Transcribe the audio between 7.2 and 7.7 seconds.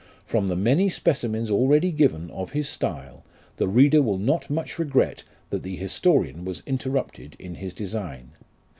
in